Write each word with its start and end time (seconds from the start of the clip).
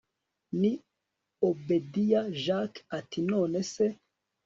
ni 0.59 0.71
obedia 1.49 2.21
jack 2.43 2.71
ati 2.97 3.19
nonese 3.29 3.85